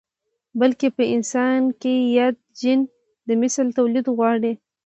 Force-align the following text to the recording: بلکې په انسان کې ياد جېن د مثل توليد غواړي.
بلکې 0.59 0.87
په 0.97 1.03
انسان 1.15 1.61
کې 1.81 1.93
ياد 2.17 2.35
جېن 2.59 2.79
د 3.27 3.29
مثل 3.41 3.65
توليد 3.77 4.05
غواړي. 4.17 4.53